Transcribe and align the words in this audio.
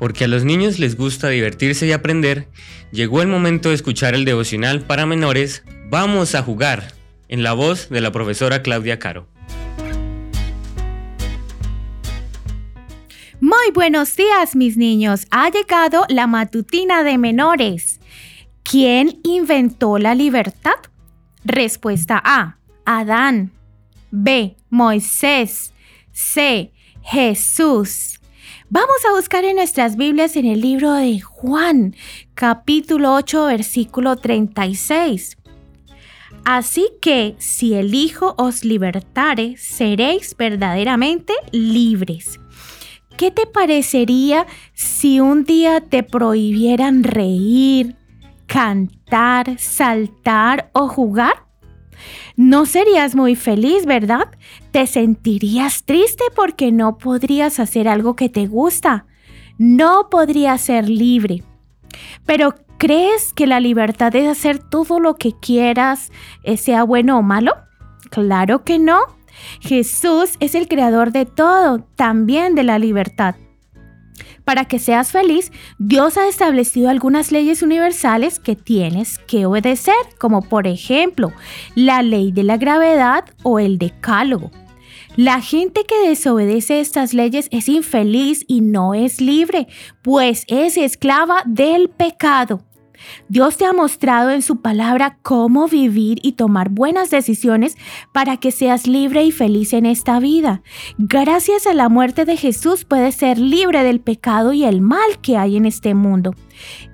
porque 0.00 0.24
a 0.24 0.28
los 0.28 0.44
niños 0.44 0.80
les 0.80 0.96
gusta 0.96 1.28
divertirse 1.28 1.86
y 1.86 1.92
aprender, 1.92 2.48
llegó 2.90 3.22
el 3.22 3.28
momento 3.28 3.68
de 3.68 3.76
escuchar 3.76 4.14
el 4.14 4.24
devocional 4.24 4.80
para 4.80 5.06
menores 5.06 5.62
Vamos 5.90 6.36
a 6.36 6.42
jugar, 6.42 6.94
en 7.28 7.42
la 7.42 7.52
voz 7.52 7.88
de 7.90 8.00
la 8.00 8.12
profesora 8.12 8.62
Claudia 8.62 9.00
Caro. 9.00 9.26
Muy 13.40 13.72
buenos 13.74 14.14
días 14.14 14.54
mis 14.54 14.76
niños, 14.76 15.26
ha 15.30 15.50
llegado 15.50 16.06
la 16.08 16.28
matutina 16.28 17.02
de 17.02 17.18
menores. 17.18 18.00
¿Quién 18.62 19.18
inventó 19.24 19.98
la 19.98 20.14
libertad? 20.14 20.76
Respuesta 21.44 22.22
A, 22.24 22.58
Adán. 22.84 23.50
B, 24.12 24.56
Moisés. 24.70 25.72
C, 26.12 26.72
Jesús. 27.02 28.19
Vamos 28.72 29.04
a 29.04 29.16
buscar 29.16 29.44
en 29.44 29.56
nuestras 29.56 29.96
Biblias 29.96 30.36
en 30.36 30.46
el 30.46 30.60
libro 30.60 30.92
de 30.92 31.18
Juan, 31.20 31.96
capítulo 32.34 33.14
8, 33.14 33.46
versículo 33.46 34.14
36. 34.14 35.36
Así 36.44 36.88
que 37.02 37.34
si 37.38 37.74
el 37.74 37.92
Hijo 37.96 38.36
os 38.38 38.64
libertare, 38.64 39.56
seréis 39.56 40.36
verdaderamente 40.36 41.32
libres. 41.50 42.38
¿Qué 43.16 43.32
te 43.32 43.44
parecería 43.44 44.46
si 44.72 45.18
un 45.18 45.42
día 45.42 45.80
te 45.80 46.04
prohibieran 46.04 47.02
reír, 47.02 47.96
cantar, 48.46 49.58
saltar 49.58 50.70
o 50.74 50.86
jugar? 50.86 51.49
No 52.36 52.66
serías 52.66 53.14
muy 53.14 53.36
feliz, 53.36 53.86
¿verdad? 53.86 54.28
Te 54.70 54.86
sentirías 54.86 55.84
triste 55.84 56.24
porque 56.34 56.72
no 56.72 56.98
podrías 56.98 57.60
hacer 57.60 57.88
algo 57.88 58.16
que 58.16 58.28
te 58.28 58.46
gusta. 58.46 59.06
No 59.58 60.08
podrías 60.10 60.60
ser 60.60 60.88
libre. 60.88 61.42
Pero 62.24 62.54
¿crees 62.78 63.32
que 63.32 63.46
la 63.46 63.60
libertad 63.60 64.14
es 64.16 64.28
hacer 64.28 64.58
todo 64.58 65.00
lo 65.00 65.16
que 65.16 65.32
quieras, 65.32 66.10
eh, 66.44 66.56
sea 66.56 66.82
bueno 66.84 67.18
o 67.18 67.22
malo? 67.22 67.54
Claro 68.10 68.64
que 68.64 68.78
no. 68.78 69.00
Jesús 69.60 70.36
es 70.40 70.54
el 70.54 70.68
creador 70.68 71.12
de 71.12 71.26
todo, 71.26 71.80
también 71.96 72.54
de 72.54 72.64
la 72.64 72.78
libertad. 72.78 73.34
Para 74.50 74.64
que 74.64 74.80
seas 74.80 75.12
feliz, 75.12 75.52
Dios 75.78 76.16
ha 76.16 76.26
establecido 76.26 76.88
algunas 76.88 77.30
leyes 77.30 77.62
universales 77.62 78.40
que 78.40 78.56
tienes 78.56 79.16
que 79.16 79.46
obedecer, 79.46 79.94
como 80.18 80.42
por 80.42 80.66
ejemplo 80.66 81.32
la 81.76 82.02
ley 82.02 82.32
de 82.32 82.42
la 82.42 82.56
gravedad 82.56 83.26
o 83.44 83.60
el 83.60 83.78
decálogo. 83.78 84.50
La 85.14 85.40
gente 85.40 85.84
que 85.84 86.08
desobedece 86.08 86.80
estas 86.80 87.14
leyes 87.14 87.46
es 87.52 87.68
infeliz 87.68 88.44
y 88.48 88.60
no 88.60 88.92
es 88.92 89.20
libre, 89.20 89.68
pues 90.02 90.44
es 90.48 90.76
esclava 90.76 91.44
del 91.46 91.88
pecado. 91.88 92.60
Dios 93.28 93.56
te 93.56 93.64
ha 93.64 93.72
mostrado 93.72 94.30
en 94.30 94.42
su 94.42 94.60
palabra 94.60 95.18
cómo 95.22 95.68
vivir 95.68 96.18
y 96.22 96.32
tomar 96.32 96.68
buenas 96.68 97.10
decisiones 97.10 97.76
para 98.12 98.36
que 98.36 98.50
seas 98.50 98.86
libre 98.86 99.24
y 99.24 99.32
feliz 99.32 99.72
en 99.72 99.86
esta 99.86 100.20
vida. 100.20 100.62
Gracias 100.98 101.66
a 101.66 101.74
la 101.74 101.88
muerte 101.88 102.24
de 102.24 102.36
Jesús 102.36 102.84
puedes 102.84 103.14
ser 103.14 103.38
libre 103.38 103.82
del 103.82 104.00
pecado 104.00 104.52
y 104.52 104.64
el 104.64 104.80
mal 104.80 105.20
que 105.22 105.36
hay 105.36 105.56
en 105.56 105.66
este 105.66 105.94
mundo. 105.94 106.34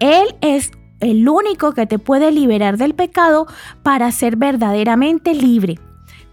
Él 0.00 0.34
es 0.40 0.72
el 1.00 1.28
único 1.28 1.72
que 1.72 1.86
te 1.86 1.98
puede 1.98 2.30
liberar 2.30 2.76
del 2.76 2.94
pecado 2.94 3.46
para 3.82 4.10
ser 4.12 4.36
verdaderamente 4.36 5.34
libre. 5.34 5.78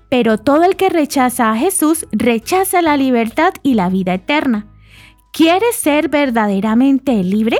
Pero 0.10 0.38
todo 0.38 0.64
el 0.64 0.76
que 0.76 0.90
rechaza 0.90 1.52
a 1.52 1.58
Jesús 1.58 2.08
rechaza 2.12 2.82
la 2.82 2.98
libertad 2.98 3.54
y 3.64 3.76
la 3.76 3.90
vida 3.90 4.14
eterna. 4.14 4.68
¿Quieres 5.32 5.76
ser 5.76 6.10
verdaderamente 6.10 7.24
libre? 7.24 7.60